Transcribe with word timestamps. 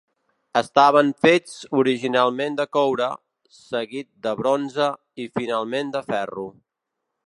Estaven 0.61 1.11
fets 1.25 1.53
originalment 1.81 2.57
de 2.61 2.67
coure, 2.79 3.11
seguit 3.61 4.11
de 4.25 4.35
bronze 4.43 4.93
i, 5.27 5.33
finalment, 5.41 5.99
de 5.99 6.07
ferro. 6.13 6.53